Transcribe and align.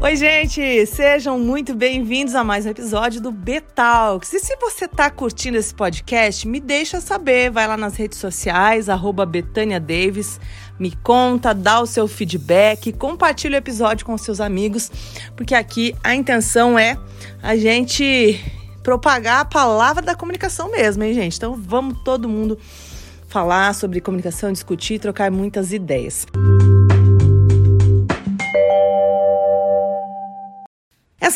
Oi, 0.00 0.14
gente! 0.14 0.86
Sejam 0.86 1.40
muito 1.40 1.74
bem-vindos 1.74 2.36
a 2.36 2.44
mais 2.44 2.64
um 2.64 2.68
episódio 2.68 3.20
do 3.20 3.32
Betalks. 3.32 4.32
E 4.32 4.38
se 4.38 4.56
você 4.60 4.84
está 4.84 5.10
curtindo 5.10 5.58
esse 5.58 5.74
podcast, 5.74 6.46
me 6.46 6.60
deixa 6.60 7.00
saber. 7.00 7.50
Vai 7.50 7.66
lá 7.66 7.76
nas 7.76 7.96
redes 7.96 8.16
sociais, 8.16 8.88
arroba 8.88 9.26
Betânia 9.26 9.80
Davis, 9.80 10.40
me 10.78 10.94
conta, 11.02 11.52
dá 11.52 11.80
o 11.80 11.86
seu 11.86 12.06
feedback, 12.06 12.92
compartilha 12.92 13.56
o 13.56 13.58
episódio 13.58 14.06
com 14.06 14.16
seus 14.16 14.40
amigos, 14.40 14.88
porque 15.34 15.52
aqui 15.52 15.92
a 16.04 16.14
intenção 16.14 16.78
é 16.78 16.96
a 17.42 17.56
gente 17.56 18.40
propagar 18.84 19.40
a 19.40 19.44
palavra 19.44 20.00
da 20.00 20.14
comunicação 20.14 20.70
mesmo, 20.70 21.02
hein, 21.02 21.12
gente? 21.12 21.36
Então 21.36 21.56
vamos 21.56 21.98
todo 22.04 22.28
mundo 22.28 22.56
falar 23.26 23.74
sobre 23.74 24.00
comunicação, 24.00 24.52
discutir, 24.52 25.00
trocar 25.00 25.28
muitas 25.28 25.72
ideias. 25.72 26.24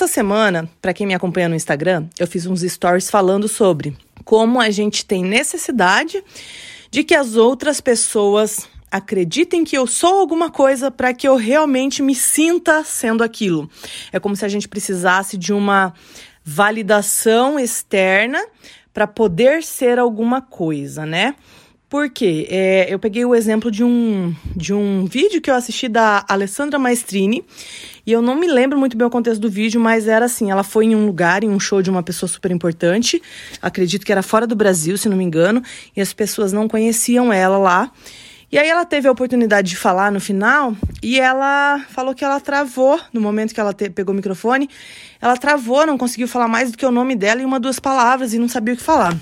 Essa 0.03 0.15
semana, 0.15 0.69
para 0.81 0.93
quem 0.93 1.07
me 1.07 1.15
acompanha 1.15 1.49
no 1.49 1.55
Instagram, 1.55 2.09
eu 2.19 2.27
fiz 2.27 2.45
uns 2.45 2.63
stories 2.63 3.09
falando 3.09 3.47
sobre 3.47 3.97
como 4.25 4.61
a 4.61 4.69
gente 4.69 5.07
tem 5.07 5.23
necessidade 5.23 6.25
de 6.91 7.05
que 7.05 7.15
as 7.15 7.37
outras 7.37 7.81
pessoas 7.81 8.69
acreditem 8.91 9.63
que 9.63 9.79
eu 9.79 9.87
sou 9.87 10.19
alguma 10.19 10.51
coisa 10.51 10.91
para 10.91 11.15
que 11.15 11.29
eu 11.29 11.37
realmente 11.37 12.03
me 12.03 12.17
sinta 12.17 12.83
sendo 12.83 13.23
aquilo. 13.23 13.71
É 14.13 14.19
como 14.19 14.35
se 14.35 14.45
a 14.45 14.49
gente 14.49 14.67
precisasse 14.67 15.39
de 15.39 15.53
uma 15.53 15.95
validação 16.45 17.57
externa 17.57 18.45
para 18.93 19.07
poder 19.07 19.63
ser 19.63 20.01
alguma 20.01 20.43
coisa, 20.43 21.07
né? 21.07 21.37
Por 21.93 22.09
quê? 22.09 22.47
É, 22.49 22.87
eu 22.89 22.99
peguei 22.99 23.23
o 23.23 23.35
exemplo 23.35 23.71
de 23.71 23.85
um, 23.85 24.35
de 24.57 24.73
um 24.73 25.05
vídeo 25.05 25.43
que 25.43 25.51
eu 25.51 25.55
assisti 25.55 25.89
da 25.89 26.25
Alessandra 26.27 26.79
Maestrini, 26.79 27.45
e 28.07 28.11
eu 28.11 28.23
não 28.23 28.35
me 28.35 28.47
lembro 28.47 28.79
muito 28.79 28.97
bem 28.97 29.07
o 29.07 29.11
contexto 29.11 29.43
do 29.43 29.51
vídeo, 29.51 29.79
mas 29.79 30.09
era 30.09 30.25
assim: 30.25 30.51
ela 30.51 30.63
foi 30.65 30.87
em 30.87 30.97
um 30.97 31.05
lugar, 31.05 31.45
em 31.45 31.51
um 31.51 31.61
show 31.61 31.83
de 31.83 31.91
uma 31.91 32.03
pessoa 32.03 32.27
super 32.27 32.51
importante, 32.51 33.21
acredito 33.61 34.07
que 34.07 34.11
era 34.11 34.23
fora 34.23 34.47
do 34.47 34.57
Brasil, 34.57 34.97
se 34.97 35.07
não 35.07 35.19
me 35.19 35.23
engano, 35.23 35.63
e 35.95 36.01
as 36.01 36.15
pessoas 36.15 36.51
não 36.51 36.67
conheciam 36.67 37.31
ela 37.31 37.59
lá. 37.59 37.93
E 38.51 38.57
aí 38.57 38.71
ela 38.71 38.87
teve 38.87 39.07
a 39.07 39.13
oportunidade 39.13 39.69
de 39.69 39.77
falar 39.77 40.11
no 40.11 40.19
final 40.21 40.75
e 41.03 41.21
ela 41.21 41.85
falou 41.91 42.15
que 42.15 42.25
ela 42.25 42.41
travou 42.41 42.99
no 43.13 43.21
momento 43.21 43.53
que 43.53 43.61
ela 43.61 43.75
te, 43.75 43.91
pegou 43.91 44.15
o 44.15 44.17
microfone. 44.17 44.67
Ela 45.21 45.37
travou, 45.37 45.87
não 45.87 45.99
conseguiu 45.99 46.27
falar 46.27 46.49
mais 46.49 46.71
do 46.71 46.79
que 46.79 46.87
o 46.87 46.91
nome 46.91 47.15
dela 47.15 47.43
e 47.43 47.45
uma 47.45 47.61
duas 47.61 47.79
palavras 47.79 48.33
e 48.33 48.39
não 48.39 48.49
sabia 48.49 48.73
o 48.73 48.77
que 48.79 48.83
falar. 48.83 49.15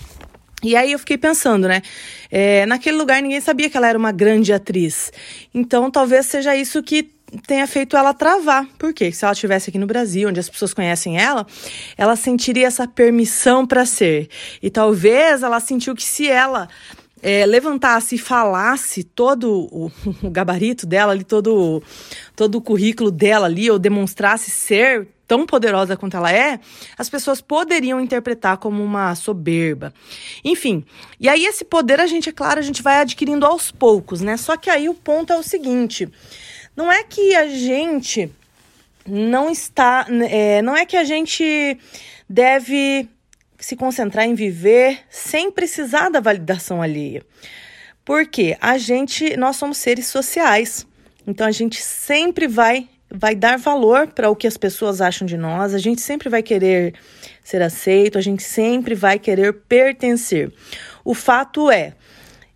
E 0.62 0.76
aí 0.76 0.92
eu 0.92 0.98
fiquei 0.98 1.16
pensando, 1.16 1.66
né? 1.66 1.82
É, 2.30 2.66
naquele 2.66 2.96
lugar 2.96 3.22
ninguém 3.22 3.40
sabia 3.40 3.70
que 3.70 3.76
ela 3.76 3.88
era 3.88 3.98
uma 3.98 4.12
grande 4.12 4.52
atriz. 4.52 5.12
Então 5.54 5.90
talvez 5.90 6.26
seja 6.26 6.54
isso 6.54 6.82
que 6.82 7.10
tenha 7.46 7.66
feito 7.66 7.96
ela 7.96 8.12
travar. 8.12 8.66
Por 8.78 8.92
quê? 8.92 9.12
Se 9.12 9.24
ela 9.24 9.32
estivesse 9.32 9.70
aqui 9.70 9.78
no 9.78 9.86
Brasil, 9.86 10.28
onde 10.28 10.40
as 10.40 10.48
pessoas 10.48 10.74
conhecem 10.74 11.18
ela, 11.18 11.46
ela 11.96 12.16
sentiria 12.16 12.66
essa 12.66 12.86
permissão 12.86 13.66
para 13.66 13.86
ser. 13.86 14.28
E 14.62 14.70
talvez 14.70 15.42
ela 15.42 15.60
sentiu 15.60 15.94
que 15.94 16.04
se 16.04 16.28
ela 16.28 16.68
é, 17.22 17.44
levantasse 17.46 18.14
e 18.14 18.18
falasse 18.18 19.04
todo 19.04 19.68
o, 19.70 19.92
o, 20.22 20.30
gabarito 20.30 20.86
dela 20.86 21.12
ali, 21.12 21.24
todo, 21.24 21.82
todo 22.34 22.56
o 22.56 22.62
currículo 22.62 23.10
dela 23.10 23.46
ali, 23.46 23.70
ou 23.70 23.78
demonstrasse 23.78 24.50
ser 24.50 25.08
tão 25.30 25.46
poderosa 25.46 25.96
quanto 25.96 26.16
ela 26.16 26.32
é, 26.32 26.58
as 26.98 27.08
pessoas 27.08 27.40
poderiam 27.40 28.00
interpretar 28.00 28.56
como 28.56 28.82
uma 28.82 29.14
soberba. 29.14 29.94
Enfim, 30.44 30.84
e 31.20 31.28
aí 31.28 31.44
esse 31.44 31.64
poder 31.64 32.00
a 32.00 32.06
gente, 32.08 32.28
é 32.28 32.32
claro, 32.32 32.58
a 32.58 32.62
gente 32.62 32.82
vai 32.82 32.96
adquirindo 32.96 33.46
aos 33.46 33.70
poucos, 33.70 34.20
né? 34.20 34.36
Só 34.36 34.56
que 34.56 34.68
aí 34.68 34.88
o 34.88 34.94
ponto 34.94 35.32
é 35.32 35.36
o 35.36 35.42
seguinte: 35.44 36.08
não 36.74 36.90
é 36.90 37.04
que 37.04 37.32
a 37.36 37.46
gente 37.46 38.28
não 39.06 39.48
está. 39.48 40.04
É, 40.28 40.60
não 40.62 40.76
é 40.76 40.84
que 40.84 40.96
a 40.96 41.04
gente 41.04 41.78
deve 42.28 43.08
se 43.56 43.76
concentrar 43.76 44.26
em 44.26 44.34
viver 44.34 44.98
sem 45.08 45.48
precisar 45.48 46.08
da 46.08 46.18
validação 46.18 46.82
alheia. 46.82 47.24
Porque 48.04 48.58
a 48.60 48.76
gente, 48.78 49.36
nós 49.36 49.54
somos 49.54 49.78
seres 49.78 50.08
sociais. 50.08 50.84
Então 51.24 51.46
a 51.46 51.52
gente 51.52 51.80
sempre 51.80 52.48
vai 52.48 52.88
vai 53.12 53.34
dar 53.34 53.58
valor 53.58 54.08
para 54.08 54.30
o 54.30 54.36
que 54.36 54.46
as 54.46 54.56
pessoas 54.56 55.00
acham 55.00 55.26
de 55.26 55.36
nós, 55.36 55.74
a 55.74 55.78
gente 55.78 56.00
sempre 56.00 56.28
vai 56.28 56.42
querer 56.42 56.94
ser 57.42 57.62
aceito, 57.62 58.16
a 58.16 58.20
gente 58.20 58.42
sempre 58.42 58.94
vai 58.94 59.18
querer 59.18 59.52
pertencer. 59.52 60.52
O 61.04 61.14
fato 61.14 61.70
é, 61.70 61.94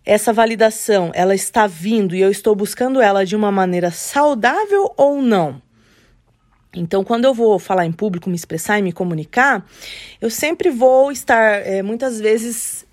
essa 0.05 0.31
validação, 0.31 1.11
ela 1.13 1.35
está 1.35 1.67
vindo 1.67 2.15
e 2.15 2.21
eu 2.21 2.29
estou 2.29 2.55
buscando 2.55 3.01
ela 3.01 3.25
de 3.25 3.35
uma 3.35 3.51
maneira 3.51 3.91
saudável 3.91 4.93
ou 4.95 5.21
não? 5.21 5.61
Então, 6.75 7.03
quando 7.03 7.25
eu 7.25 7.33
vou 7.33 7.57
falar 7.57 7.85
em 7.85 7.91
público, 7.91 8.29
me 8.29 8.35
expressar 8.35 8.77
e 8.77 8.81
me 8.81 8.91
comunicar, 8.91 9.65
eu 10.21 10.29
sempre 10.29 10.69
vou 10.69 11.11
estar, 11.11 11.65
é, 11.65 11.81
muitas 11.81 12.19
vezes, 12.19 12.84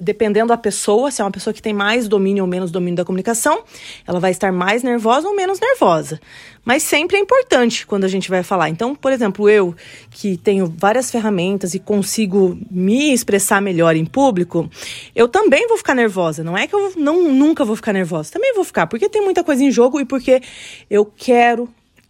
dependendo 0.00 0.48
da 0.48 0.58
pessoa, 0.58 1.10
se 1.10 1.22
é 1.22 1.24
uma 1.24 1.30
pessoa 1.30 1.54
que 1.54 1.62
tem 1.62 1.72
mais 1.72 2.06
domínio 2.06 2.44
ou 2.44 2.48
menos 2.48 2.70
domínio 2.70 2.96
da 2.96 3.04
comunicação, 3.04 3.62
ela 4.06 4.20
vai 4.20 4.30
estar 4.30 4.52
mais 4.52 4.82
nervosa 4.82 5.26
ou 5.26 5.34
menos 5.34 5.58
nervosa. 5.58 6.20
Mas 6.62 6.82
sempre 6.82 7.16
é 7.16 7.20
importante 7.20 7.86
quando 7.86 8.04
a 8.04 8.08
gente 8.08 8.28
vai 8.28 8.42
falar. 8.42 8.68
Então, 8.68 8.94
por 8.94 9.10
exemplo, 9.10 9.48
eu 9.48 9.74
que 10.10 10.36
tenho 10.36 10.72
várias 10.76 11.10
ferramentas 11.10 11.72
e 11.72 11.78
consigo 11.78 12.58
me 12.70 13.12
expressar 13.14 13.62
melhor 13.62 13.96
em 13.96 14.04
público, 14.04 14.68
eu 15.16 15.26
também 15.26 15.66
vou 15.66 15.78
ficar 15.78 15.94
nervosa. 15.94 16.44
Não 16.44 16.56
é 16.56 16.66
que 16.66 16.74
eu 16.74 16.92
não 16.96 17.32
nunca 17.32 17.64
vou 17.64 17.74
ficar 17.74 17.94
nervosa, 17.94 18.32
também 18.32 18.52
vou 18.54 18.64
ficar, 18.64 18.86
porque 18.86 19.08
tem 19.08 19.22
muita 19.22 19.42
coisa 19.42 19.64
em 19.64 19.70
jogo 19.70 19.98
e 19.98 20.04
porque 20.04 20.42
eu 20.90 21.06
quero 21.06 21.66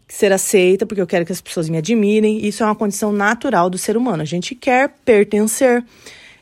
ser 0.09 0.33
aceita, 0.33 0.85
porque 0.85 1.01
eu 1.01 1.07
quero 1.07 1.25
que 1.25 1.31
as 1.31 1.41
pessoas 1.41 1.69
me 1.69 1.79
admirem. 1.79 2.45
Isso 2.45 2.65
é 2.65 2.67
uma 2.67 2.75
condição 2.75 3.13
natural 3.13 3.71
do 3.71 3.79
ser 3.79 3.97
humano. 3.97 4.23
A 4.23 4.27
gente 4.27 4.57
quer 4.57 4.91
pertencer. 5.05 5.85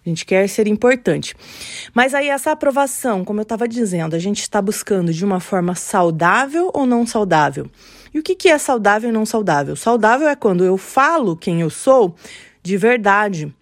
A 0.05 0.09
gente 0.09 0.25
quer 0.25 0.49
ser 0.49 0.67
importante. 0.67 1.35
Mas 1.95 2.15
aí, 2.15 2.29
essa 2.29 2.53
aprovação, 2.53 3.25
como 3.25 3.41
eu 3.41 3.43
estava 3.43 3.69
dizendo, 3.69 4.15
a 4.15 4.19
gente 4.19 4.41
está 4.41 4.61
buscando 4.63 5.13
de 5.13 5.25
uma 5.25 5.41
forma 5.41 5.75
saudável 5.75 6.71
ou 6.75 6.87
não 6.87 7.07
saudável? 7.07 7.71
E 8.13 8.19
o 8.19 8.23
que, 8.23 8.35
que 8.35 8.49
é 8.49 8.59
saudável 8.59 9.11
e 9.11 9.13
não 9.13 9.27
saudável? 9.27 9.77
Saudável 9.77 10.29
é 10.29 10.37
quando 10.37 10.65
eu 10.65 10.79
falo 10.79 11.37
quem 11.37 11.61
eu 11.61 11.71
sou 11.71 12.15
de 12.63 12.77
verdade 12.77 13.55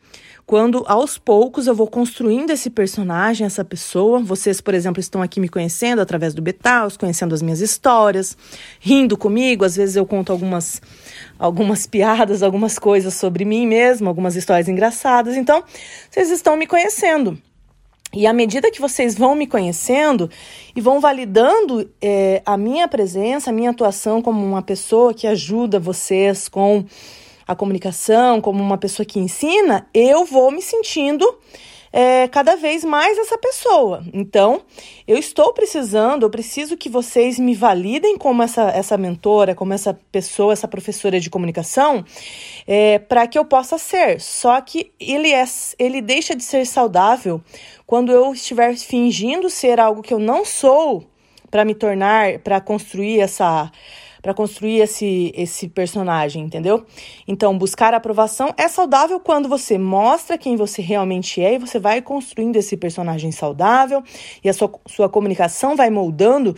quando 0.46 0.84
aos 0.86 1.18
poucos 1.18 1.66
eu 1.66 1.74
vou 1.74 1.88
construindo 1.88 2.50
esse 2.50 2.70
personagem, 2.70 3.44
essa 3.44 3.64
pessoa. 3.64 4.20
Vocês, 4.20 4.60
por 4.60 4.74
exemplo, 4.74 5.00
estão 5.00 5.20
aqui 5.20 5.40
me 5.40 5.48
conhecendo 5.48 6.00
através 6.00 6.34
do 6.34 6.40
Betaus, 6.40 6.96
conhecendo 6.96 7.34
as 7.34 7.42
minhas 7.42 7.60
histórias, 7.60 8.36
rindo 8.78 9.18
comigo. 9.18 9.64
Às 9.64 9.74
vezes 9.74 9.96
eu 9.96 10.06
conto 10.06 10.30
algumas, 10.30 10.80
algumas 11.36 11.84
piadas, 11.88 12.44
algumas 12.44 12.78
coisas 12.78 13.14
sobre 13.14 13.44
mim 13.44 13.66
mesmo, 13.66 14.08
algumas 14.08 14.36
histórias 14.36 14.68
engraçadas. 14.68 15.36
Então, 15.36 15.64
vocês 16.08 16.30
estão 16.30 16.56
me 16.56 16.68
conhecendo. 16.68 17.36
E 18.14 18.24
à 18.24 18.32
medida 18.32 18.70
que 18.70 18.80
vocês 18.80 19.16
vão 19.16 19.34
me 19.34 19.48
conhecendo 19.48 20.30
e 20.76 20.80
vão 20.80 21.00
validando 21.00 21.90
é, 22.00 22.40
a 22.46 22.56
minha 22.56 22.86
presença, 22.86 23.50
a 23.50 23.52
minha 23.52 23.70
atuação 23.70 24.22
como 24.22 24.46
uma 24.46 24.62
pessoa 24.62 25.12
que 25.12 25.26
ajuda 25.26 25.80
vocês 25.80 26.48
com 26.48 26.84
a 27.46 27.54
comunicação, 27.54 28.40
como 28.40 28.62
uma 28.62 28.78
pessoa 28.78 29.06
que 29.06 29.18
ensina, 29.18 29.88
eu 29.94 30.24
vou 30.24 30.50
me 30.50 30.60
sentindo 30.60 31.24
é, 31.92 32.28
cada 32.28 32.56
vez 32.56 32.84
mais 32.84 33.16
essa 33.16 33.38
pessoa. 33.38 34.04
Então, 34.12 34.60
eu 35.06 35.16
estou 35.16 35.52
precisando, 35.54 36.24
eu 36.24 36.30
preciso 36.30 36.76
que 36.76 36.88
vocês 36.88 37.38
me 37.38 37.54
validem 37.54 38.18
como 38.18 38.42
essa, 38.42 38.68
essa 38.70 38.98
mentora, 38.98 39.54
como 39.54 39.72
essa 39.72 39.98
pessoa, 40.12 40.52
essa 40.52 40.68
professora 40.68 41.18
de 41.18 41.30
comunicação, 41.30 42.04
é, 42.66 42.98
para 42.98 43.26
que 43.26 43.38
eu 43.38 43.44
possa 43.44 43.78
ser. 43.78 44.20
Só 44.20 44.60
que 44.60 44.92
ele, 45.00 45.32
é, 45.32 45.44
ele 45.78 46.02
deixa 46.02 46.34
de 46.34 46.42
ser 46.42 46.66
saudável 46.66 47.40
quando 47.86 48.12
eu 48.12 48.32
estiver 48.34 48.76
fingindo 48.76 49.48
ser 49.48 49.80
algo 49.80 50.02
que 50.02 50.12
eu 50.12 50.18
não 50.18 50.44
sou 50.44 51.04
para 51.50 51.64
me 51.64 51.74
tornar, 51.74 52.40
para 52.40 52.60
construir 52.60 53.20
essa 53.20 53.70
para 54.26 54.34
construir 54.34 54.80
esse, 54.80 55.32
esse 55.36 55.68
personagem, 55.68 56.42
entendeu? 56.42 56.84
Então, 57.28 57.56
buscar 57.56 57.94
aprovação 57.94 58.52
é 58.56 58.66
saudável 58.66 59.20
quando 59.20 59.48
você 59.48 59.78
mostra 59.78 60.36
quem 60.36 60.56
você 60.56 60.82
realmente 60.82 61.40
é 61.40 61.54
e 61.54 61.58
você 61.58 61.78
vai 61.78 62.02
construindo 62.02 62.56
esse 62.56 62.76
personagem 62.76 63.30
saudável 63.30 64.02
e 64.42 64.48
a 64.48 64.52
sua, 64.52 64.68
sua 64.88 65.08
comunicação 65.08 65.76
vai 65.76 65.90
moldando 65.90 66.56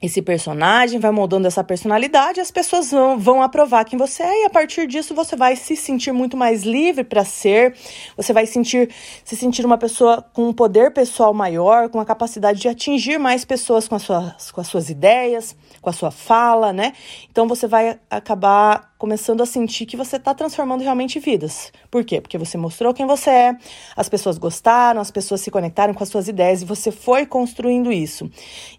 esse 0.00 0.20
personagem, 0.20 1.00
vai 1.00 1.10
moldando 1.10 1.46
essa 1.46 1.64
personalidade, 1.64 2.38
as 2.38 2.50
pessoas 2.50 2.90
vão, 2.90 3.18
vão 3.18 3.40
aprovar 3.40 3.84
quem 3.84 3.98
você 3.98 4.22
é, 4.22 4.42
e 4.42 4.44
a 4.44 4.50
partir 4.50 4.86
disso 4.86 5.14
você 5.14 5.34
vai 5.34 5.56
se 5.56 5.74
sentir 5.74 6.12
muito 6.12 6.36
mais 6.36 6.64
livre 6.64 7.02
para 7.02 7.24
ser, 7.24 7.74
você 8.14 8.30
vai 8.32 8.44
sentir, 8.44 8.90
se 9.24 9.34
sentir 9.34 9.64
uma 9.64 9.78
pessoa 9.78 10.22
com 10.34 10.48
um 10.48 10.52
poder 10.52 10.92
pessoal 10.92 11.32
maior, 11.32 11.88
com 11.88 11.98
a 11.98 12.04
capacidade 12.04 12.60
de 12.60 12.68
atingir 12.68 13.18
mais 13.18 13.44
pessoas 13.44 13.88
com 13.88 13.94
as 13.94 14.02
suas, 14.02 14.50
com 14.50 14.60
as 14.60 14.66
suas 14.66 14.90
ideias, 14.90 15.56
com 15.80 15.88
a 15.88 15.92
sua 15.94 16.10
fala, 16.10 16.74
né? 16.74 16.92
Então 17.30 17.48
você 17.48 17.66
vai 17.66 17.98
acabar 18.10 18.94
começando 18.98 19.42
a 19.42 19.46
sentir 19.46 19.86
que 19.86 19.96
você 19.96 20.16
está 20.16 20.34
transformando 20.34 20.82
realmente 20.82 21.18
vidas. 21.18 21.72
Por 21.90 22.04
quê? 22.04 22.20
Porque 22.20 22.38
você 22.38 22.56
mostrou 22.56 22.94
quem 22.94 23.06
você 23.06 23.30
é, 23.30 23.56
as 23.96 24.08
pessoas 24.08 24.38
gostaram, 24.38 25.00
as 25.00 25.10
pessoas 25.10 25.40
se 25.40 25.50
conectaram 25.50 25.92
com 25.92 26.02
as 26.02 26.08
suas 26.08 26.28
ideias 26.28 26.62
e 26.62 26.64
você 26.64 26.90
foi 26.90 27.26
construindo 27.26 27.92
isso. 27.92 28.30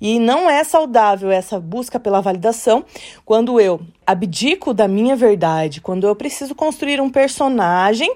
E 0.02 0.20
não 0.20 0.50
é 0.50 0.64
saudável 0.64 1.30
essa 1.30 1.60
busca 1.60 2.00
pela 2.00 2.22
validação 2.22 2.84
quando 3.24 3.60
eu 3.60 3.80
abdico 4.06 4.74
da 4.74 4.88
minha 4.88 5.16
verdade, 5.16 5.82
quando 5.82 6.08
eu 6.08 6.16
preciso 6.16 6.56
construir 6.56 7.02
um 7.02 7.10
personagem 7.10 8.10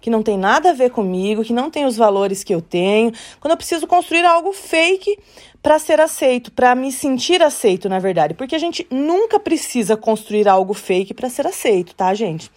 que 0.00 0.10
não 0.10 0.22
tem 0.22 0.36
nada 0.36 0.70
a 0.70 0.72
ver 0.72 0.90
comigo, 0.90 1.44
que 1.44 1.52
não 1.52 1.70
tem 1.70 1.84
os 1.84 1.96
valores 1.96 2.42
que 2.42 2.54
eu 2.54 2.60
tenho, 2.60 3.12
quando 3.40 3.52
eu 3.52 3.56
preciso 3.56 3.86
construir 3.86 4.24
algo 4.24 4.52
fake 4.52 5.16
para 5.62 5.78
ser 5.78 6.00
aceito, 6.00 6.50
para 6.50 6.74
me 6.74 6.90
sentir 6.90 7.40
aceito, 7.40 7.88
na 7.88 7.98
verdade, 7.98 8.34
porque 8.34 8.56
a 8.56 8.58
gente 8.58 8.86
nunca 8.90 9.38
precisa 9.38 9.96
construir 9.96 10.48
algo 10.48 10.74
fake 10.74 11.14
para 11.14 11.30
ser 11.30 11.46
aceito, 11.46 11.94
tá, 11.94 12.12
gente? 12.12 12.50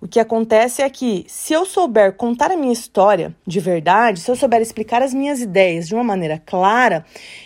O 0.00 0.06
que 0.06 0.20
acontece 0.20 0.82
é 0.82 0.90
que, 0.90 1.24
se 1.26 1.54
eu 1.54 1.64
souber 1.64 2.12
contar 2.12 2.50
a 2.50 2.56
minha 2.56 2.72
história 2.72 3.34
de 3.46 3.58
verdade, 3.58 4.20
se 4.20 4.30
eu 4.30 4.36
souber 4.36 4.60
explicar 4.60 5.02
as 5.02 5.14
minhas 5.14 5.40
ideias 5.40 5.88
de 5.88 5.94
uma 5.94 6.04
maneira 6.04 6.40
clara 6.44 7.04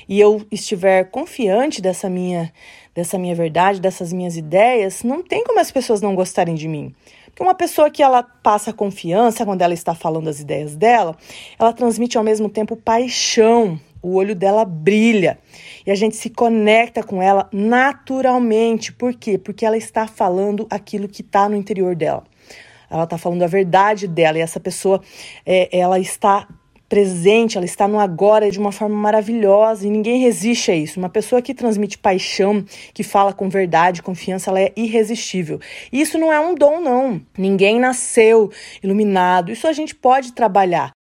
e 0.08 0.18
eu 0.18 0.44
estiver 0.50 1.04
confiante 1.04 1.80
dessa 1.80 2.10
minha, 2.10 2.52
dessa 2.94 3.16
minha 3.16 3.34
verdade, 3.34 3.80
dessas 3.80 4.12
minhas 4.12 4.36
ideias, 4.36 5.04
não 5.04 5.22
tem 5.22 5.44
como 5.44 5.60
as 5.60 5.70
pessoas 5.70 6.02
não 6.02 6.16
gostarem 6.16 6.56
de 6.56 6.66
mim. 6.66 6.92
Porque 7.26 7.44
uma 7.44 7.54
pessoa 7.54 7.88
que 7.88 8.02
ela 8.02 8.24
passa 8.24 8.72
confiança 8.72 9.44
quando 9.44 9.62
ela 9.62 9.72
está 9.72 9.94
falando 9.94 10.26
as 10.26 10.40
ideias 10.40 10.74
dela, 10.74 11.16
ela 11.56 11.72
transmite 11.72 12.18
ao 12.18 12.24
mesmo 12.24 12.48
tempo 12.48 12.74
paixão, 12.74 13.78
o 14.02 14.14
olho 14.14 14.34
dela 14.34 14.64
brilha 14.64 15.38
e 15.86 15.90
a 15.90 15.94
gente 15.94 16.16
se 16.16 16.30
conecta 16.30 17.02
com 17.02 17.22
ela 17.22 17.48
naturalmente. 17.52 18.92
Por 18.92 19.14
quê? 19.14 19.38
Porque 19.38 19.64
ela 19.64 19.76
está 19.76 20.06
falando 20.06 20.66
aquilo 20.70 21.08
que 21.08 21.22
está 21.22 21.48
no 21.48 21.56
interior 21.56 21.94
dela. 21.94 22.24
Ela 22.90 23.04
está 23.04 23.18
falando 23.18 23.42
a 23.42 23.46
verdade 23.46 24.06
dela 24.06 24.38
e 24.38 24.40
essa 24.40 24.58
pessoa, 24.58 25.00
é, 25.44 25.68
ela 25.76 25.98
está 25.98 26.48
presente, 26.88 27.58
ela 27.58 27.66
está 27.66 27.86
no 27.86 28.00
agora 28.00 28.50
de 28.50 28.58
uma 28.58 28.72
forma 28.72 28.96
maravilhosa 28.96 29.86
e 29.86 29.90
ninguém 29.90 30.20
resiste 30.20 30.70
a 30.70 30.74
isso. 30.74 30.98
Uma 30.98 31.10
pessoa 31.10 31.42
que 31.42 31.52
transmite 31.52 31.98
paixão, 31.98 32.64
que 32.94 33.02
fala 33.02 33.32
com 33.32 33.48
verdade, 33.48 34.02
confiança, 34.02 34.50
ela 34.50 34.60
é 34.60 34.72
irresistível. 34.74 35.60
E 35.92 36.00
isso 36.00 36.18
não 36.18 36.32
é 36.32 36.40
um 36.40 36.54
dom, 36.54 36.80
não. 36.80 37.20
Ninguém 37.36 37.78
nasceu 37.78 38.50
iluminado. 38.82 39.52
Isso 39.52 39.66
a 39.66 39.72
gente 39.72 39.94
pode 39.94 40.32
trabalhar. 40.32 40.97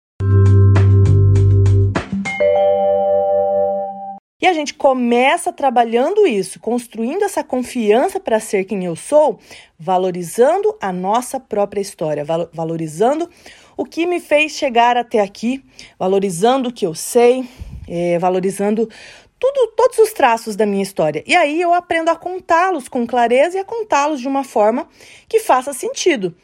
E 4.39 4.47
a 4.47 4.53
gente 4.53 4.75
começa 4.75 5.51
trabalhando 5.51 6.27
isso, 6.27 6.61
construindo 6.61 7.25
essa 7.25 7.43
confiança 7.43 8.21
para 8.21 8.39
ser 8.39 8.65
quem 8.65 8.85
eu 8.85 8.95
sou, 8.95 9.39
valorizando 9.79 10.77
a 10.79 10.93
nossa 10.93 11.41
própria 11.41 11.81
história, 11.81 12.23
valorizando 12.53 13.31
o 13.79 13.85
que 13.87 14.05
me 14.05 14.21
fez 14.21 14.53
chegar 14.53 14.95
até 14.95 15.21
aqui, 15.21 15.65
valorizando 15.99 16.69
o 16.69 16.73
que 16.73 16.85
eu 16.85 16.95
sei, 16.95 17.49
é, 17.89 18.19
valorizando 18.19 18.87
tudo, 19.39 19.73
todos 19.75 19.99
os 20.01 20.13
traços 20.13 20.55
da 20.55 20.67
minha 20.67 20.83
história. 20.83 21.25
E 21.27 21.35
aí 21.35 21.59
eu 21.59 21.73
aprendo 21.73 22.11
a 22.11 22.17
contá-los 22.17 22.89
com 22.89 23.07
clareza 23.07 23.57
e 23.57 23.61
a 23.61 23.65
contá-los 23.65 24.21
de 24.21 24.29
uma 24.29 24.45
forma 24.45 24.87
que 25.27 25.41
faça 25.41 25.73
sentido. 25.73 26.35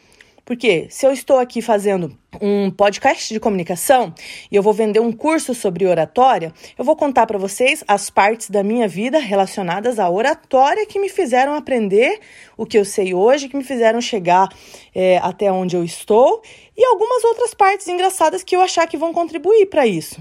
Porque 0.44 0.86
se 0.90 1.06
eu 1.06 1.12
estou 1.12 1.38
aqui 1.38 1.62
fazendo 1.62 2.16
um 2.40 2.70
podcast 2.70 3.32
de 3.32 3.38
comunicação 3.38 4.12
e 4.50 4.56
eu 4.56 4.62
vou 4.62 4.72
vender 4.72 5.00
um 5.00 5.12
curso 5.12 5.54
sobre 5.54 5.86
oratória, 5.86 6.52
eu 6.76 6.84
vou 6.84 6.96
contar 6.96 7.26
para 7.26 7.38
vocês 7.38 7.84
as 7.86 8.10
partes 8.10 8.50
da 8.50 8.62
minha 8.62 8.88
vida 8.88 9.18
relacionadas 9.18 9.98
à 9.98 10.10
oratória 10.10 10.86
que 10.86 10.98
me 10.98 11.08
fizeram 11.08 11.54
aprender 11.54 12.18
o 12.56 12.66
que 12.66 12.76
eu 12.76 12.84
sei 12.84 13.14
hoje, 13.14 13.48
que 13.48 13.56
me 13.56 13.64
fizeram 13.64 14.00
chegar 14.00 14.48
é, 14.94 15.18
até 15.18 15.50
onde 15.52 15.76
eu 15.76 15.84
estou 15.84 16.42
e 16.76 16.84
algumas 16.84 17.22
outras 17.22 17.54
partes 17.54 17.86
engraçadas 17.86 18.42
que 18.42 18.56
eu 18.56 18.60
achar 18.60 18.86
que 18.88 18.96
vão 18.96 19.12
contribuir 19.12 19.66
para 19.66 19.86
isso. 19.86 20.20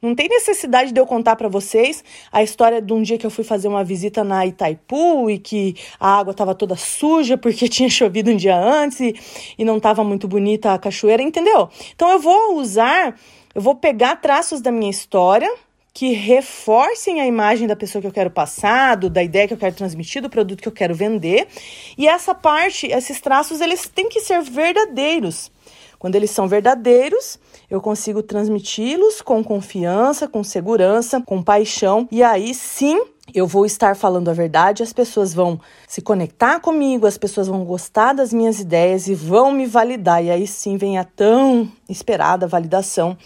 Não 0.00 0.14
tem 0.14 0.28
necessidade 0.28 0.92
de 0.92 1.00
eu 1.00 1.06
contar 1.06 1.36
para 1.36 1.48
vocês 1.48 2.04
a 2.30 2.42
história 2.42 2.80
de 2.80 2.92
um 2.92 3.02
dia 3.02 3.18
que 3.18 3.26
eu 3.26 3.30
fui 3.30 3.44
fazer 3.44 3.68
uma 3.68 3.82
visita 3.82 4.22
na 4.22 4.46
Itaipu 4.46 5.28
e 5.30 5.38
que 5.38 5.74
a 5.98 6.18
água 6.18 6.30
estava 6.30 6.54
toda 6.54 6.76
suja 6.76 7.36
porque 7.36 7.66
tinha 7.70 7.88
chovido 7.88 8.30
um 8.30 8.36
dia 8.36 8.56
antes 8.56 9.00
e, 9.00 9.14
e 9.58 9.64
não 9.64 9.78
estava 9.78 10.04
muito 10.04 10.28
bonita 10.28 10.72
a 10.72 10.78
cachoeira, 10.78 11.22
entendeu? 11.22 11.68
Então 11.94 12.10
eu 12.10 12.18
vou 12.18 12.56
usar, 12.56 13.18
eu 13.54 13.60
vou 13.60 13.74
pegar 13.74 14.16
traços 14.16 14.60
da 14.60 14.70
minha 14.70 14.90
história 14.90 15.50
que 15.98 16.12
reforcem 16.12 17.20
a 17.20 17.26
imagem 17.26 17.66
da 17.66 17.74
pessoa 17.74 18.00
que 18.00 18.06
eu 18.06 18.12
quero 18.12 18.30
passar, 18.30 18.96
do, 18.96 19.10
da 19.10 19.20
ideia 19.20 19.48
que 19.48 19.54
eu 19.54 19.58
quero 19.58 19.74
transmitir, 19.74 20.22
do 20.22 20.30
produto 20.30 20.62
que 20.62 20.68
eu 20.68 20.72
quero 20.72 20.94
vender. 20.94 21.48
E 21.96 22.06
essa 22.06 22.32
parte, 22.32 22.86
esses 22.86 23.20
traços, 23.20 23.60
eles 23.60 23.88
têm 23.88 24.08
que 24.08 24.20
ser 24.20 24.40
verdadeiros. 24.40 25.50
Quando 25.98 26.14
eles 26.14 26.30
são 26.30 26.46
verdadeiros, 26.46 27.38
eu 27.68 27.80
consigo 27.80 28.22
transmiti-los 28.22 29.20
com 29.20 29.42
confiança, 29.42 30.28
com 30.28 30.44
segurança, 30.44 31.20
com 31.20 31.42
paixão, 31.42 32.08
e 32.10 32.22
aí 32.22 32.54
sim 32.54 33.02
eu 33.34 33.46
vou 33.46 33.66
estar 33.66 33.94
falando 33.94 34.28
a 34.30 34.32
verdade, 34.32 34.82
as 34.82 34.92
pessoas 34.92 35.34
vão 35.34 35.60
se 35.86 36.00
conectar 36.00 36.60
comigo, 36.60 37.06
as 37.06 37.18
pessoas 37.18 37.48
vão 37.48 37.64
gostar 37.64 38.14
das 38.14 38.32
minhas 38.32 38.60
ideias 38.60 39.06
e 39.06 39.14
vão 39.14 39.52
me 39.52 39.66
validar. 39.66 40.24
E 40.24 40.30
aí 40.30 40.46
sim 40.46 40.76
vem 40.76 40.98
a 40.98 41.04
tão 41.04 41.70
esperada 41.88 42.46
validação 42.46 43.18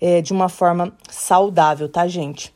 é, 0.00 0.22
de 0.22 0.32
uma 0.32 0.48
forma 0.48 0.92
saudável, 1.10 1.88
tá, 1.88 2.06
gente? 2.06 2.52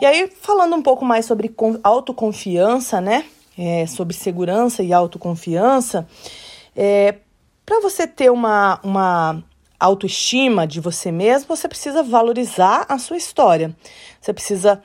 E 0.00 0.06
aí, 0.06 0.30
falando 0.40 0.74
um 0.74 0.82
pouco 0.82 1.04
mais 1.04 1.24
sobre 1.24 1.54
autoconfiança, 1.82 3.00
né? 3.00 3.24
É, 3.56 3.86
sobre 3.86 4.14
segurança 4.14 4.82
e 4.82 4.92
autoconfiança, 4.92 6.06
é, 6.76 7.16
para 7.64 7.80
você 7.80 8.06
ter 8.06 8.30
uma, 8.30 8.80
uma 8.82 9.42
autoestima 9.78 10.66
de 10.66 10.80
você 10.80 11.10
mesmo, 11.10 11.48
você 11.48 11.68
precisa 11.68 12.02
valorizar 12.02 12.84
a 12.88 12.98
sua 12.98 13.16
história. 13.16 13.74
Você 14.20 14.32
precisa 14.32 14.82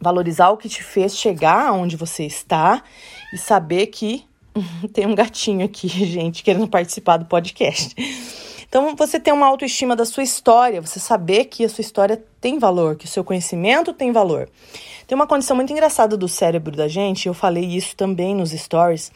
valorizar 0.00 0.50
o 0.50 0.56
que 0.56 0.68
te 0.68 0.82
fez 0.82 1.16
chegar 1.16 1.72
onde 1.72 1.96
você 1.96 2.24
está 2.24 2.82
e 3.32 3.38
saber 3.38 3.86
que 3.86 4.26
tem 4.92 5.06
um 5.06 5.14
gatinho 5.14 5.64
aqui, 5.64 5.88
gente, 6.06 6.42
querendo 6.42 6.68
participar 6.68 7.16
do 7.16 7.24
podcast. 7.24 7.94
Então, 8.72 8.96
você 8.96 9.20
ter 9.20 9.32
uma 9.32 9.48
autoestima 9.48 9.94
da 9.94 10.06
sua 10.06 10.22
história, 10.22 10.80
você 10.80 10.98
saber 10.98 11.44
que 11.44 11.62
a 11.62 11.68
sua 11.68 11.82
história 11.82 12.24
tem 12.40 12.58
valor, 12.58 12.96
que 12.96 13.04
o 13.04 13.08
seu 13.08 13.22
conhecimento 13.22 13.92
tem 13.92 14.12
valor. 14.12 14.48
Tem 15.06 15.14
uma 15.14 15.26
condição 15.26 15.54
muito 15.54 15.70
engraçada 15.70 16.16
do 16.16 16.26
cérebro 16.26 16.74
da 16.74 16.88
gente, 16.88 17.28
eu 17.28 17.34
falei 17.34 17.66
isso 17.66 17.94
também 17.94 18.34
nos 18.34 18.50
stories, 18.52 19.12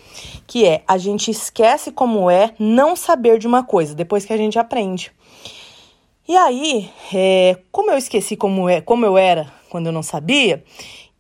que 0.47 0.67
é 0.67 0.83
a 0.87 0.99
gente 0.99 1.31
esquece 1.31 1.91
como 1.91 2.31
é 2.31 2.53
não 2.59 2.95
saber 2.95 3.39
de 3.39 3.47
uma 3.47 3.65
coisa 3.65 3.95
depois 3.95 4.27
que 4.27 4.33
a 4.35 4.37
gente 4.37 4.59
aprende. 4.59 5.11
E 6.29 6.37
aí, 6.37 6.91
é, 7.15 7.57
como 7.73 7.91
eu 7.91 7.97
esqueci 7.97 8.37
como, 8.37 8.69
é, 8.69 8.83
como 8.83 9.07
eu 9.07 9.17
era 9.17 9.51
quando 9.71 9.87
eu 9.87 9.93
não 9.93 10.03
sabia, 10.03 10.63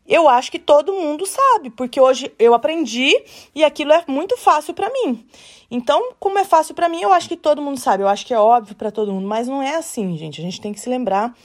eu 0.08 0.28
acho 0.28 0.50
que 0.50 0.58
todo 0.58 0.92
mundo 0.92 1.26
sabe, 1.26 1.70
porque 1.70 2.00
hoje 2.00 2.32
eu 2.38 2.54
aprendi 2.54 3.12
e 3.54 3.64
aquilo 3.64 3.92
é 3.92 4.04
muito 4.06 4.36
fácil 4.36 4.74
para 4.74 4.90
mim. 4.90 5.26
Então, 5.70 6.12
como 6.20 6.38
é 6.38 6.44
fácil 6.44 6.74
para 6.74 6.88
mim, 6.88 7.02
eu 7.02 7.12
acho 7.12 7.28
que 7.28 7.36
todo 7.36 7.60
mundo 7.60 7.78
sabe, 7.78 8.02
eu 8.02 8.08
acho 8.08 8.24
que 8.24 8.32
é 8.32 8.38
óbvio 8.38 8.76
para 8.76 8.90
todo 8.90 9.12
mundo, 9.12 9.26
mas 9.26 9.48
não 9.48 9.62
é 9.62 9.76
assim, 9.76 10.16
gente. 10.16 10.40
A 10.40 10.44
gente 10.44 10.60
tem 10.60 10.72
que 10.72 10.80
se 10.80 10.88
lembrar 10.88 11.36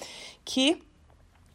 que 0.45 0.81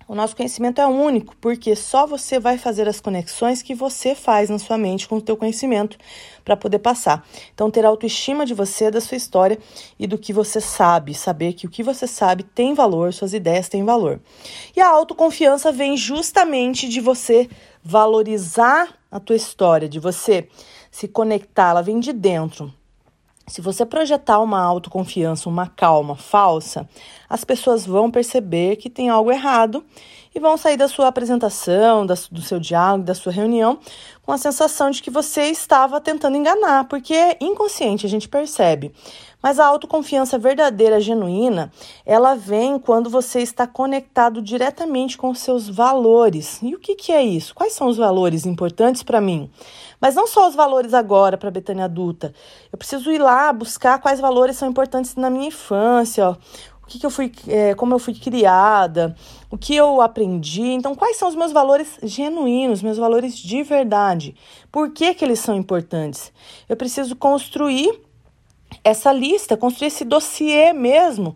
o 0.08 0.14
nosso 0.14 0.36
conhecimento 0.36 0.80
é 0.80 0.86
único, 0.86 1.36
porque 1.40 1.74
só 1.74 2.06
você 2.06 2.38
vai 2.38 2.56
fazer 2.56 2.88
as 2.88 3.00
conexões 3.00 3.60
que 3.60 3.74
você 3.74 4.14
faz 4.14 4.48
na 4.48 4.58
sua 4.58 4.78
mente 4.78 5.08
com 5.08 5.16
o 5.16 5.20
teu 5.20 5.36
conhecimento 5.36 5.98
para 6.44 6.56
poder 6.56 6.78
passar. 6.78 7.26
Então, 7.52 7.70
ter 7.70 7.84
autoestima 7.84 8.46
de 8.46 8.54
você, 8.54 8.88
da 8.90 9.00
sua 9.00 9.16
história 9.16 9.58
e 9.98 10.06
do 10.06 10.16
que 10.16 10.32
você 10.32 10.60
sabe, 10.60 11.12
saber 11.12 11.54
que 11.54 11.66
o 11.66 11.70
que 11.70 11.82
você 11.82 12.06
sabe 12.06 12.44
tem 12.44 12.72
valor, 12.72 13.12
suas 13.12 13.32
ideias 13.32 13.68
têm 13.68 13.84
valor. 13.84 14.20
E 14.76 14.80
a 14.80 14.88
autoconfiança 14.88 15.72
vem 15.72 15.96
justamente 15.96 16.88
de 16.88 17.00
você 17.00 17.48
valorizar 17.82 18.96
a 19.10 19.18
tua 19.18 19.36
história, 19.36 19.88
de 19.88 19.98
você 19.98 20.48
se 20.90 21.08
conectar, 21.08 21.70
ela 21.70 21.82
vem 21.82 21.98
de 21.98 22.12
dentro. 22.12 22.72
Se 23.48 23.60
você 23.60 23.86
projetar 23.86 24.40
uma 24.40 24.60
autoconfiança, 24.60 25.48
uma 25.48 25.68
calma 25.68 26.16
falsa, 26.16 26.88
as 27.28 27.44
pessoas 27.44 27.86
vão 27.86 28.10
perceber 28.10 28.74
que 28.74 28.90
tem 28.90 29.08
algo 29.08 29.30
errado 29.30 29.84
e 30.36 30.38
vão 30.38 30.58
sair 30.58 30.76
da 30.76 30.86
sua 30.86 31.08
apresentação, 31.08 32.04
do 32.04 32.42
seu 32.42 32.60
diálogo, 32.60 33.04
da 33.04 33.14
sua 33.14 33.32
reunião, 33.32 33.78
com 34.22 34.32
a 34.32 34.36
sensação 34.36 34.90
de 34.90 35.02
que 35.02 35.08
você 35.08 35.44
estava 35.44 35.98
tentando 35.98 36.36
enganar, 36.36 36.84
porque 36.88 37.14
é 37.14 37.38
inconsciente, 37.40 38.04
a 38.04 38.08
gente 38.08 38.28
percebe. 38.28 38.92
Mas 39.42 39.58
a 39.58 39.64
autoconfiança 39.64 40.38
verdadeira, 40.38 41.00
genuína, 41.00 41.72
ela 42.04 42.34
vem 42.34 42.78
quando 42.78 43.08
você 43.08 43.40
está 43.40 43.66
conectado 43.66 44.42
diretamente 44.42 45.16
com 45.16 45.30
os 45.30 45.38
seus 45.38 45.70
valores. 45.70 46.60
E 46.62 46.74
o 46.74 46.78
que, 46.78 46.96
que 46.96 47.12
é 47.12 47.22
isso? 47.22 47.54
Quais 47.54 47.72
são 47.72 47.86
os 47.86 47.96
valores 47.96 48.44
importantes 48.44 49.02
para 49.02 49.20
mim? 49.20 49.48
Mas 49.98 50.14
não 50.14 50.26
só 50.26 50.48
os 50.48 50.54
valores 50.54 50.92
agora 50.92 51.38
para 51.38 51.48
a 51.48 51.52
Betânia 51.52 51.84
adulta. 51.86 52.34
Eu 52.70 52.76
preciso 52.76 53.10
ir 53.10 53.18
lá 53.18 53.50
buscar 53.52 54.00
quais 54.00 54.20
valores 54.20 54.56
são 54.56 54.68
importantes 54.68 55.14
na 55.14 55.30
minha 55.30 55.48
infância, 55.48 56.28
ó. 56.28 56.36
O 56.86 56.88
que, 56.88 57.00
que 57.00 57.06
eu 57.06 57.10
fui, 57.10 57.32
é, 57.48 57.74
como 57.74 57.92
eu 57.92 57.98
fui 57.98 58.14
criada, 58.14 59.16
o 59.50 59.58
que 59.58 59.74
eu 59.74 60.00
aprendi. 60.00 60.62
Então, 60.62 60.94
quais 60.94 61.16
são 61.16 61.28
os 61.28 61.34
meus 61.34 61.50
valores 61.50 61.98
genuínos, 62.00 62.80
meus 62.80 62.96
valores 62.96 63.36
de 63.36 63.64
verdade? 63.64 64.36
Por 64.70 64.92
que, 64.92 65.12
que 65.12 65.24
eles 65.24 65.40
são 65.40 65.56
importantes? 65.56 66.32
Eu 66.68 66.76
preciso 66.76 67.16
construir 67.16 68.00
essa 68.84 69.12
lista, 69.12 69.56
construir 69.56 69.88
esse 69.88 70.04
dossiê 70.04 70.72
mesmo 70.72 71.34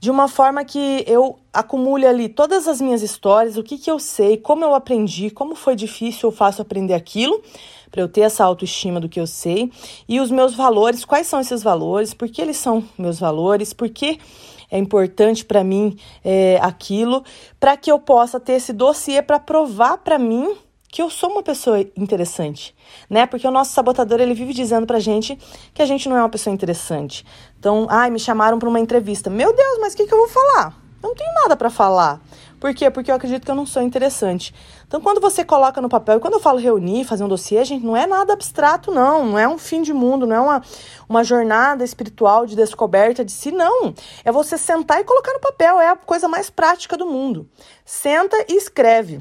de 0.00 0.10
uma 0.10 0.28
forma 0.28 0.64
que 0.64 1.04
eu 1.06 1.38
acumule 1.52 2.06
ali 2.06 2.28
todas 2.28 2.68
as 2.68 2.80
minhas 2.80 3.02
histórias, 3.02 3.56
o 3.56 3.62
que, 3.62 3.78
que 3.78 3.90
eu 3.90 3.98
sei, 3.98 4.36
como 4.36 4.64
eu 4.64 4.74
aprendi, 4.74 5.30
como 5.30 5.54
foi 5.54 5.74
difícil 5.74 6.28
ou 6.28 6.34
fácil 6.34 6.62
aprender 6.62 6.94
aquilo, 6.94 7.42
para 7.90 8.02
eu 8.02 8.08
ter 8.08 8.20
essa 8.20 8.44
autoestima 8.44 9.00
do 9.00 9.08
que 9.08 9.18
eu 9.18 9.26
sei, 9.26 9.72
e 10.08 10.20
os 10.20 10.30
meus 10.30 10.54
valores, 10.54 11.04
quais 11.04 11.26
são 11.26 11.40
esses 11.40 11.62
valores, 11.62 12.14
por 12.14 12.28
que 12.28 12.40
eles 12.40 12.56
são 12.56 12.84
meus 12.96 13.18
valores, 13.18 13.72
por 13.72 13.88
que 13.88 14.20
é 14.70 14.78
importante 14.78 15.44
para 15.44 15.64
mim 15.64 15.96
é, 16.24 16.58
aquilo, 16.62 17.24
para 17.58 17.76
que 17.76 17.90
eu 17.90 17.98
possa 17.98 18.38
ter 18.38 18.54
esse 18.54 18.72
dossiê 18.72 19.22
para 19.22 19.38
provar 19.38 19.98
para 19.98 20.18
mim 20.18 20.56
que 20.90 21.02
eu 21.02 21.10
sou 21.10 21.30
uma 21.30 21.42
pessoa 21.42 21.80
interessante, 21.96 22.74
né? 23.10 23.26
Porque 23.26 23.46
o 23.46 23.50
nosso 23.50 23.72
sabotador 23.72 24.20
ele 24.20 24.32
vive 24.32 24.54
dizendo 24.54 24.86
pra 24.86 24.98
gente 24.98 25.38
que 25.74 25.82
a 25.82 25.86
gente 25.86 26.08
não 26.08 26.16
é 26.16 26.20
uma 26.20 26.30
pessoa 26.30 26.52
interessante. 26.52 27.26
Então, 27.58 27.86
ai, 27.90 28.10
me 28.10 28.18
chamaram 28.18 28.58
para 28.58 28.68
uma 28.68 28.80
entrevista. 28.80 29.28
Meu 29.28 29.54
Deus, 29.54 29.78
mas 29.80 29.92
o 29.92 29.96
que, 29.96 30.06
que 30.06 30.14
eu 30.14 30.18
vou 30.18 30.28
falar? 30.28 30.74
Eu 31.02 31.10
não 31.10 31.14
tenho 31.14 31.32
nada 31.34 31.56
para 31.56 31.68
falar. 31.68 32.20
Por 32.58 32.74
quê? 32.74 32.90
Porque 32.90 33.10
eu 33.10 33.14
acredito 33.14 33.44
que 33.44 33.50
eu 33.50 33.54
não 33.54 33.66
sou 33.66 33.82
interessante. 33.82 34.54
Então, 34.86 35.00
quando 35.00 35.20
você 35.20 35.44
coloca 35.44 35.80
no 35.80 35.88
papel, 35.88 36.16
e 36.16 36.20
quando 36.20 36.34
eu 36.34 36.40
falo 36.40 36.58
reunir, 36.58 37.04
fazer 37.04 37.24
um 37.24 37.28
dossiê, 37.28 37.64
gente, 37.64 37.84
não 37.84 37.96
é 37.96 38.06
nada 38.06 38.32
abstrato, 38.32 38.90
não. 38.90 39.26
Não 39.26 39.38
é 39.38 39.48
um 39.48 39.58
fim 39.58 39.82
de 39.82 39.92
mundo, 39.92 40.26
não 40.26 40.36
é 40.36 40.40
uma, 40.40 40.62
uma 41.08 41.24
jornada 41.24 41.84
espiritual 41.84 42.46
de 42.46 42.56
descoberta 42.56 43.24
de 43.24 43.32
si, 43.32 43.52
não. 43.52 43.94
É 44.24 44.32
você 44.32 44.58
sentar 44.58 45.00
e 45.00 45.04
colocar 45.04 45.32
no 45.32 45.40
papel. 45.40 45.80
É 45.80 45.90
a 45.90 45.96
coisa 45.96 46.26
mais 46.28 46.50
prática 46.50 46.96
do 46.96 47.06
mundo. 47.06 47.48
Senta 47.84 48.36
e 48.48 48.56
escreve. 48.56 49.20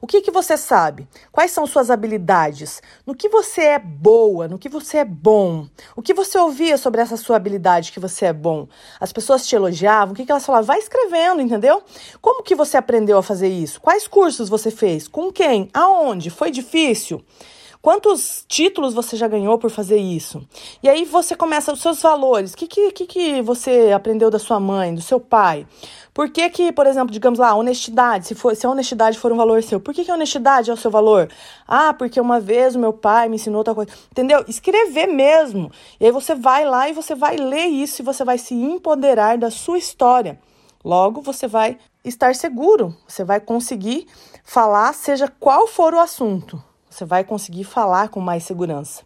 O 0.00 0.06
que, 0.06 0.20
que 0.20 0.30
você 0.30 0.56
sabe? 0.56 1.08
Quais 1.32 1.50
são 1.50 1.66
suas 1.66 1.90
habilidades? 1.90 2.82
No 3.06 3.14
que 3.14 3.28
você 3.28 3.62
é 3.62 3.78
boa? 3.78 4.48
No 4.48 4.58
que 4.58 4.68
você 4.68 4.98
é 4.98 5.04
bom? 5.04 5.68
O 5.94 6.02
que 6.02 6.14
você 6.14 6.38
ouvia 6.38 6.76
sobre 6.76 7.00
essa 7.00 7.16
sua 7.16 7.36
habilidade 7.36 7.92
que 7.92 8.00
você 8.00 8.26
é 8.26 8.32
bom? 8.32 8.68
As 9.00 9.12
pessoas 9.12 9.46
te 9.46 9.54
elogiavam? 9.56 10.12
O 10.12 10.16
que, 10.16 10.24
que 10.24 10.30
elas 10.32 10.46
falavam? 10.46 10.66
Vai 10.66 10.78
escrevendo, 10.78 11.40
entendeu? 11.40 11.82
Como 12.20 12.42
que 12.42 12.54
você 12.54 12.76
aprendeu 12.76 13.18
a 13.18 13.22
fazer 13.22 13.48
isso? 13.48 13.80
Quais 13.80 14.06
cursos 14.06 14.48
você 14.48 14.70
fez? 14.70 15.08
Com 15.08 15.32
quem? 15.32 15.68
Aonde? 15.72 16.30
Foi 16.30 16.50
difícil? 16.50 17.24
Quantos 17.80 18.44
títulos 18.48 18.94
você 18.94 19.16
já 19.16 19.28
ganhou 19.28 19.58
por 19.58 19.70
fazer 19.70 19.98
isso? 19.98 20.46
E 20.82 20.88
aí 20.88 21.04
você 21.04 21.36
começa 21.36 21.72
os 21.72 21.80
seus 21.80 22.02
valores. 22.02 22.52
O 22.52 22.56
que, 22.56 22.66
que, 22.66 23.06
que 23.06 23.42
você 23.42 23.92
aprendeu 23.94 24.30
da 24.30 24.38
sua 24.38 24.58
mãe, 24.58 24.94
do 24.94 25.00
seu 25.02 25.20
pai? 25.20 25.66
Por 26.12 26.30
que, 26.30 26.48
que, 26.48 26.72
por 26.72 26.86
exemplo, 26.86 27.12
digamos 27.12 27.38
lá, 27.38 27.54
honestidade, 27.54 28.26
se, 28.26 28.34
for, 28.34 28.56
se 28.56 28.66
a 28.66 28.70
honestidade 28.70 29.18
for 29.18 29.30
um 29.30 29.36
valor 29.36 29.62
seu, 29.62 29.78
por 29.78 29.92
que, 29.92 30.04
que 30.04 30.10
a 30.10 30.14
honestidade 30.14 30.70
é 30.70 30.72
o 30.72 30.76
seu 30.76 30.90
valor? 30.90 31.30
Ah, 31.68 31.92
porque 31.92 32.20
uma 32.20 32.40
vez 32.40 32.74
o 32.74 32.78
meu 32.78 32.92
pai 32.92 33.28
me 33.28 33.36
ensinou 33.36 33.58
outra 33.58 33.74
coisa. 33.74 33.90
Entendeu? 34.10 34.44
Escrever 34.48 35.06
mesmo. 35.06 35.70
E 36.00 36.06
aí 36.06 36.10
você 36.10 36.34
vai 36.34 36.64
lá 36.64 36.88
e 36.88 36.92
você 36.92 37.14
vai 37.14 37.36
ler 37.36 37.66
isso 37.66 38.00
e 38.00 38.04
você 38.04 38.24
vai 38.24 38.38
se 38.38 38.54
empoderar 38.54 39.36
da 39.36 39.50
sua 39.50 39.78
história. 39.78 40.40
Logo, 40.82 41.20
você 41.20 41.46
vai 41.46 41.78
estar 42.04 42.34
seguro, 42.34 42.96
você 43.06 43.24
vai 43.24 43.40
conseguir 43.40 44.06
falar, 44.44 44.94
seja 44.94 45.28
qual 45.28 45.66
for 45.66 45.92
o 45.92 45.98
assunto. 45.98 46.62
Você 46.96 47.04
vai 47.04 47.22
conseguir 47.22 47.64
falar 47.64 48.08
com 48.08 48.20
mais 48.20 48.44
segurança. 48.44 49.02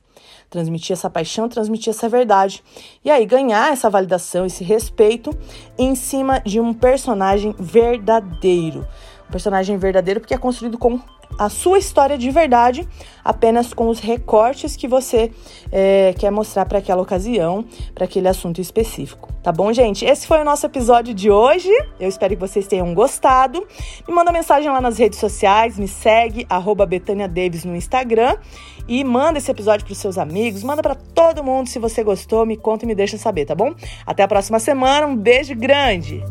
Transmitir 0.49 0.92
essa 0.92 1.11
paixão, 1.11 1.49
transmitir 1.49 1.90
essa 1.90 2.09
verdade. 2.09 2.62
E 3.04 3.11
aí 3.11 3.26
ganhar 3.26 3.73
essa 3.73 3.90
validação, 3.90 4.47
esse 4.47 4.62
respeito 4.62 5.37
em 5.76 5.97
cima 5.97 6.38
de 6.38 6.61
um 6.61 6.73
personagem 6.73 7.52
verdadeiro. 7.59 8.87
Um 9.28 9.32
personagem 9.32 9.76
verdadeiro 9.76 10.20
porque 10.20 10.32
é 10.32 10.38
construído 10.38 10.78
com 10.78 11.00
a 11.38 11.49
sua 11.49 11.78
história 11.78 12.18
de 12.18 12.30
verdade, 12.30 12.87
apenas 13.25 13.72
com 13.72 13.88
os 13.88 13.99
recortes 13.99 14.76
que 14.76 14.87
você 14.87 15.30
é, 15.72 16.14
quer 16.18 16.30
mostrar 16.30 16.66
para 16.66 16.78
aquela 16.78 17.00
ocasião, 17.00 17.64
para 17.94 18.04
aquele 18.04 18.28
assunto 18.28 18.60
específico. 18.60 19.28
Tá 19.42 19.50
bom, 19.50 19.72
gente? 19.72 20.04
Esse 20.04 20.26
foi 20.26 20.40
o 20.40 20.44
nosso 20.44 20.66
episódio 20.66 21.14
de 21.14 21.30
hoje. 21.30 21.70
Eu 21.99 22.08
espero 22.08 22.34
que 22.34 22.40
vocês 22.40 22.66
tenham 22.66 22.92
gostado. 22.92 23.66
Me 24.06 24.14
manda 24.14 24.30
mensagem 24.30 24.70
lá 24.70 24.80
nas 24.80 24.99
redes 24.99 25.18
sociais, 25.18 25.78
me 25.78 25.88
segue, 25.88 26.46
arroba 26.49 26.84
Betânia 26.84 27.26
Davis 27.26 27.64
no 27.64 27.75
Instagram. 27.75 28.37
E 28.87 29.02
manda 29.02 29.38
esse 29.38 29.50
episódio 29.50 29.87
para 29.87 29.94
seus 29.94 30.18
amigos, 30.18 30.62
manda 30.62 30.82
para 30.82 30.94
todo 30.94 31.44
mundo 31.44 31.68
se 31.68 31.78
você 31.78 32.02
gostou, 32.02 32.44
me 32.44 32.56
conta 32.56 32.84
e 32.84 32.88
me 32.88 32.94
deixa 32.94 33.16
saber, 33.16 33.46
tá 33.46 33.54
bom? 33.54 33.72
Até 34.04 34.25
a 34.25 34.28
próxima 34.28 34.58
semana, 34.58 35.06
um 35.06 35.16
beijo 35.16 35.54
grande! 35.54 36.22